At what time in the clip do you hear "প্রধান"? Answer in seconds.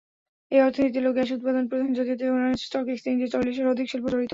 1.69-1.89